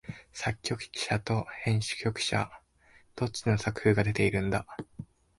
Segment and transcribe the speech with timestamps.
[0.33, 2.49] 作曲者と編曲者、
[3.15, 4.65] どっちの作風が出てるんだ？